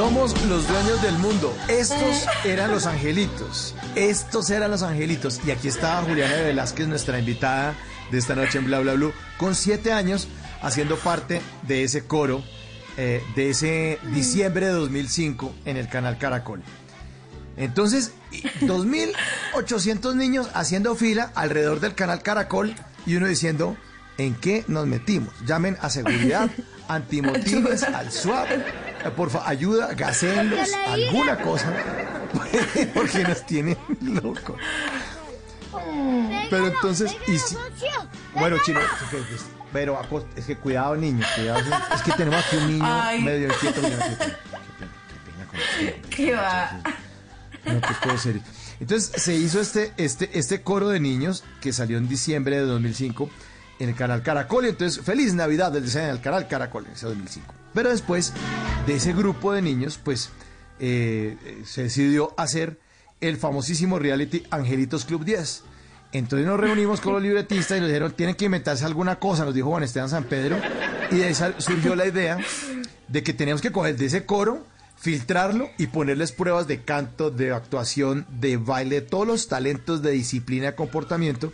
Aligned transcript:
Somos 0.00 0.32
los 0.46 0.66
dueños 0.66 1.02
del 1.02 1.18
mundo. 1.18 1.54
Estos 1.68 2.24
eran 2.46 2.70
los 2.70 2.86
angelitos. 2.86 3.74
Estos 3.94 4.48
eran 4.48 4.70
los 4.70 4.82
angelitos. 4.82 5.42
Y 5.46 5.50
aquí 5.50 5.68
estaba 5.68 6.00
Juliana 6.04 6.36
Velázquez, 6.36 6.88
nuestra 6.88 7.18
invitada 7.18 7.74
de 8.10 8.16
esta 8.16 8.34
noche 8.34 8.56
en 8.56 8.64
Bla 8.64 8.80
Bla 8.80 8.94
Blue, 8.94 9.12
con 9.36 9.54
siete 9.54 9.92
años 9.92 10.26
haciendo 10.62 10.96
parte 10.96 11.42
de 11.68 11.84
ese 11.84 12.06
coro 12.06 12.42
eh, 12.96 13.22
de 13.36 13.50
ese 13.50 13.98
diciembre 14.14 14.68
de 14.68 14.72
2005 14.72 15.54
en 15.66 15.76
el 15.76 15.86
canal 15.86 16.16
Caracol. 16.16 16.62
Entonces, 17.58 18.14
2.800 18.62 20.14
niños 20.16 20.48
haciendo 20.54 20.94
fila 20.94 21.30
alrededor 21.34 21.78
del 21.80 21.94
canal 21.94 22.22
Caracol 22.22 22.74
y 23.04 23.16
uno 23.16 23.26
diciendo, 23.26 23.76
¿en 24.20 24.34
qué 24.36 24.64
nos 24.68 24.86
metimos? 24.86 25.32
Llamen 25.46 25.76
a 25.80 25.90
seguridad, 25.90 26.50
antimotines, 26.88 27.82
al 27.82 28.10
SWAP, 28.12 28.50
eh, 28.50 29.10
por 29.16 29.30
favor, 29.30 29.48
ayuda, 29.48 29.94
gasenlos, 29.94 30.68
alguna 30.86 31.38
cosa, 31.38 31.72
porque 32.94 33.22
nos 33.24 33.44
tienen 33.46 33.76
locos. 34.00 34.56
Pero 36.50 36.66
entonces, 36.66 37.16
y 37.28 37.38
si- 37.38 37.56
bueno, 38.34 38.56
chino, 38.64 38.80
pero 39.72 40.00
es 40.34 40.44
que 40.44 40.56
cuidado, 40.56 40.96
niños, 40.96 41.26
cuidado. 41.36 41.60
Es 41.94 42.02
que 42.02 42.12
tenemos 42.12 42.44
aquí 42.44 42.56
un 42.56 42.66
niño 42.72 42.84
Ay. 42.86 43.22
medio 43.22 43.46
inquieto. 43.46 43.80
mira, 43.82 43.96
qué 43.98 44.16
pena, 44.16 44.32
qué 45.08 45.30
pena 45.30 45.46
con 45.48 45.60
usted. 45.60 46.02
¿Qué 46.10 46.32
va? 46.34 46.80
No 47.64 47.80
te 47.80 47.94
puedo 48.02 48.18
ser. 48.18 48.40
Entonces 48.80 49.22
se 49.22 49.34
hizo 49.34 49.60
este, 49.60 49.92
este, 49.96 50.38
este 50.38 50.62
coro 50.62 50.88
de 50.88 50.98
niños 50.98 51.44
que 51.60 51.72
salió 51.72 51.98
en 51.98 52.08
diciembre 52.08 52.56
de 52.56 52.62
2005 52.62 53.30
en 53.80 53.88
el 53.88 53.94
canal 53.96 54.22
Caracol. 54.22 54.66
Y 54.66 54.68
entonces, 54.68 55.04
feliz 55.04 55.34
Navidad 55.34 55.72
del 55.72 55.82
diseño 55.84 56.06
del 56.08 56.20
canal 56.20 56.46
Caracol 56.46 56.86
en 56.86 56.92
ese 56.92 57.06
2005. 57.06 57.52
Pero 57.74 57.90
después 57.90 58.32
de 58.86 58.94
ese 58.94 59.12
grupo 59.12 59.52
de 59.52 59.62
niños, 59.62 59.98
pues 60.02 60.30
eh, 60.78 61.36
eh, 61.44 61.62
se 61.66 61.82
decidió 61.84 62.32
hacer 62.38 62.78
el 63.20 63.36
famosísimo 63.36 63.98
reality 63.98 64.44
Angelitos 64.50 65.04
Club 65.04 65.24
10. 65.24 65.64
Entonces 66.12 66.46
nos 66.46 66.58
reunimos 66.58 67.00
con 67.00 67.12
los 67.12 67.22
libretistas 67.22 67.76
y 67.78 67.80
nos 67.80 67.88
dijeron, 67.88 68.12
tienen 68.12 68.34
que 68.34 68.46
inventarse 68.46 68.84
alguna 68.84 69.16
cosa, 69.20 69.44
nos 69.44 69.54
dijo 69.54 69.68
Juan 69.70 69.82
Esteban 69.84 70.08
San 70.08 70.24
Pedro. 70.24 70.56
Y 71.10 71.16
de 71.16 71.34
sal- 71.34 71.54
surgió 71.58 71.94
la 71.94 72.06
idea 72.06 72.38
de 73.08 73.22
que 73.22 73.32
teníamos 73.32 73.60
que 73.62 73.70
coger 73.72 73.96
de 73.96 74.06
ese 74.06 74.24
coro, 74.24 74.64
filtrarlo 74.96 75.70
y 75.78 75.86
ponerles 75.86 76.32
pruebas 76.32 76.66
de 76.66 76.82
canto, 76.82 77.30
de 77.30 77.52
actuación, 77.52 78.26
de 78.40 78.56
baile, 78.56 79.00
todos 79.00 79.26
los 79.26 79.48
talentos 79.48 80.02
de 80.02 80.10
disciplina 80.10 80.72
comportamiento. 80.74 81.52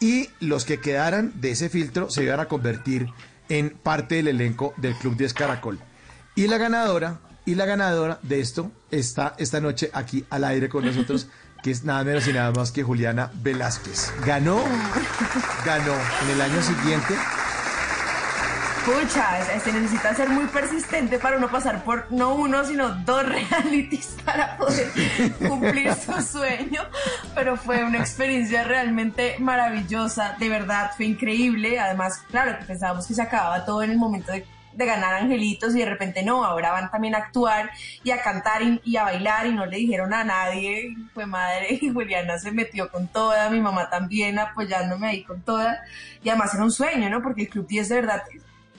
Y 0.00 0.28
los 0.40 0.64
que 0.64 0.80
quedaran 0.80 1.32
de 1.40 1.52
ese 1.52 1.68
filtro 1.68 2.10
se 2.10 2.22
iban 2.22 2.40
a 2.40 2.46
convertir 2.46 3.08
en 3.48 3.70
parte 3.70 4.16
del 4.16 4.28
elenco 4.28 4.74
del 4.76 4.94
Club 4.94 5.16
10 5.16 5.34
Caracol. 5.34 5.78
Y 6.34 6.48
la 6.48 6.58
ganadora, 6.58 7.20
y 7.44 7.54
la 7.54 7.64
ganadora 7.64 8.18
de 8.22 8.40
esto 8.40 8.70
está 8.90 9.34
esta 9.38 9.60
noche 9.60 9.90
aquí 9.92 10.24
al 10.28 10.44
aire 10.44 10.68
con 10.68 10.84
nosotros, 10.84 11.28
que 11.62 11.70
es 11.70 11.84
nada 11.84 12.04
menos 12.04 12.28
y 12.28 12.32
nada 12.32 12.52
más 12.52 12.72
que 12.72 12.82
Juliana 12.82 13.30
Velázquez. 13.42 14.12
Ganó, 14.24 14.62
ganó 15.64 15.94
en 16.22 16.30
el 16.30 16.40
año 16.40 16.62
siguiente. 16.62 17.14
Pucha, 18.86 19.40
es- 19.52 19.64
se 19.64 19.72
necesita 19.72 20.14
ser 20.14 20.28
muy 20.28 20.46
persistente 20.46 21.18
para 21.18 21.38
no 21.40 21.48
pasar 21.50 21.82
por 21.82 22.06
no 22.12 22.34
uno, 22.36 22.64
sino 22.64 22.90
dos 22.90 23.26
realities 23.28 24.16
para 24.24 24.56
poder 24.56 24.92
cumplir 25.48 25.92
su 25.94 26.12
sueño. 26.22 26.82
Pero 27.34 27.56
fue 27.56 27.82
una 27.82 27.98
experiencia 27.98 28.62
realmente 28.62 29.36
maravillosa, 29.40 30.36
de 30.38 30.48
verdad, 30.48 30.92
fue 30.96 31.06
increíble. 31.06 31.80
Además, 31.80 32.22
claro, 32.30 32.56
pensábamos 32.64 33.08
que 33.08 33.14
se 33.14 33.22
acababa 33.22 33.64
todo 33.64 33.82
en 33.82 33.90
el 33.90 33.98
momento 33.98 34.30
de, 34.30 34.46
de 34.72 34.86
ganar 34.86 35.14
angelitos 35.14 35.74
y 35.74 35.80
de 35.80 35.86
repente 35.86 36.22
no, 36.22 36.44
ahora 36.44 36.70
van 36.70 36.88
también 36.88 37.16
a 37.16 37.18
actuar 37.18 37.70
y 38.04 38.12
a 38.12 38.22
cantar 38.22 38.62
y, 38.62 38.80
y 38.84 38.96
a 38.98 39.02
bailar 39.02 39.46
y 39.48 39.52
no 39.52 39.66
le 39.66 39.78
dijeron 39.78 40.14
a 40.14 40.22
nadie. 40.22 40.94
Fue 41.12 41.26
madre 41.26 41.76
y 41.80 41.90
Juliana 41.92 42.38
se 42.38 42.52
metió 42.52 42.88
con 42.88 43.08
toda, 43.08 43.50
mi 43.50 43.60
mamá 43.60 43.90
también 43.90 44.38
apoyándome 44.38 45.08
ahí 45.08 45.24
con 45.24 45.42
toda. 45.42 45.80
Y 46.22 46.28
además 46.28 46.54
era 46.54 46.62
un 46.62 46.70
sueño, 46.70 47.10
¿no? 47.10 47.20
Porque 47.20 47.42
el 47.42 47.48
Club 47.48 47.66
10 47.66 47.88
de 47.88 47.94
verdad 47.96 48.22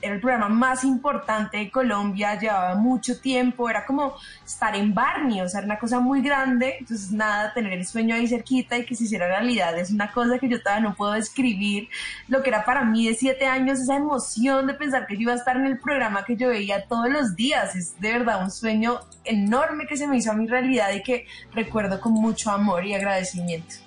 era 0.02 0.16
el 0.16 0.22
programa 0.22 0.50
más 0.50 0.84
importante 0.84 1.58
de 1.58 1.72
Colombia, 1.72 2.40
llevaba 2.40 2.76
mucho 2.76 3.20
tiempo, 3.20 3.70
era 3.70 3.86
como 3.86 4.16
estar 4.46 4.76
en 4.76 4.94
Barney, 4.94 5.42
o 5.42 5.50
sea, 5.50 5.60
era 5.60 5.66
una 5.66 5.80
cosa 5.80 6.00
muy 6.00 6.22
grande, 6.22 6.78
entonces 6.80 7.12
nada, 7.12 7.54
tener 7.54 7.74
el 7.74 7.86
sueño 7.86 8.16
ahí 8.16 8.28
cerquita 8.28 8.78
y 8.78 8.86
que 8.86 8.96
se 8.96 9.06
hiciera 9.06 9.28
realidad 9.28 9.78
es 9.78 9.92
una 9.92 10.12
cosa 10.12 10.40
que 10.40 10.50
yo 10.50 10.62
todavía 10.62 10.90
no 10.90 10.96
puedo 10.96 11.14
describir, 11.14 11.90
lo 12.28 12.44
que 12.44 12.50
era 12.50 12.66
para 12.66 12.84
mí 12.84 13.08
de 13.08 13.16
siete 13.16 13.48
años, 13.48 13.80
esa 13.80 13.96
emoción 13.96 14.68
de 14.68 14.74
pensar 14.74 15.08
que 15.08 15.16
yo 15.16 15.22
iba 15.22 15.34
a 15.34 15.38
estar 15.38 15.56
en 15.58 15.66
el 15.66 15.80
programa 15.80 16.26
que 16.26 16.36
yo 16.36 16.50
veía 16.50 16.86
todos 16.86 17.10
los 17.10 17.36
días, 17.36 17.76
es 17.76 18.00
de 18.00 18.14
verdad 18.14 18.44
un 18.44 18.52
sueño 18.52 19.00
enorme 19.24 19.88
que 19.88 19.98
se 19.98 20.08
me 20.08 20.18
hizo 20.18 20.32
a 20.32 20.36
mi 20.36 20.48
realidad 20.48 20.92
y 20.94 21.04
que 21.04 21.26
recuerdo 21.54 22.00
con 22.00 22.14
mucho 22.14 22.52
amor 22.52 22.86
y 22.86 22.94
agradecimiento. 22.94 23.87